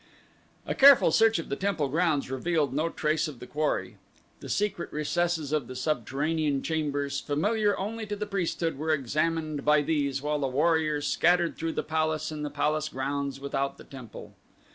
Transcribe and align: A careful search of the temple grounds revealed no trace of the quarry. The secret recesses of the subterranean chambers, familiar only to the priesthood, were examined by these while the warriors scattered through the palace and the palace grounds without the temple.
A 0.65 0.73
careful 0.73 1.11
search 1.11 1.37
of 1.37 1.49
the 1.49 1.55
temple 1.55 1.87
grounds 1.87 2.31
revealed 2.31 2.73
no 2.73 2.89
trace 2.89 3.27
of 3.27 3.37
the 3.39 3.45
quarry. 3.45 3.97
The 4.39 4.49
secret 4.49 4.91
recesses 4.91 5.51
of 5.51 5.67
the 5.67 5.75
subterranean 5.75 6.63
chambers, 6.63 7.19
familiar 7.19 7.77
only 7.77 8.07
to 8.07 8.15
the 8.15 8.25
priesthood, 8.25 8.79
were 8.79 8.91
examined 8.95 9.63
by 9.63 9.83
these 9.83 10.19
while 10.19 10.39
the 10.39 10.47
warriors 10.47 11.05
scattered 11.05 11.55
through 11.55 11.73
the 11.73 11.83
palace 11.83 12.31
and 12.31 12.43
the 12.43 12.49
palace 12.49 12.89
grounds 12.89 13.39
without 13.39 13.77
the 13.77 13.83
temple. 13.83 14.33